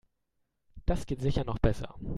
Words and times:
Das 0.87 1.05
geht 1.05 1.21
sicher 1.21 1.43
noch 1.43 1.59
besser. 1.59 1.93